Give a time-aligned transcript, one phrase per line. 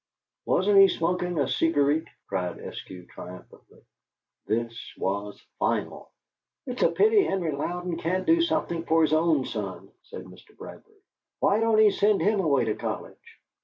[0.47, 3.83] "Wasn't he smokin' a cigareet!" cried Eskew, triumphantly.
[4.47, 6.09] This was final.
[6.65, 10.57] "It's a pity Henry Louden can't do something for his own son," said Mr.
[10.57, 11.03] Bradbury.
[11.39, 13.39] "Why don't he send him away to college?"